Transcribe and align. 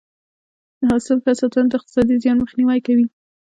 د 0.79 0.81
حاصل 0.89 1.17
ښه 1.23 1.31
ساتنه 1.39 1.67
د 1.69 1.73
اقتصادي 1.79 2.15
زیان 2.23 2.37
مخنیوی 2.43 2.79
کوي. 2.87 3.05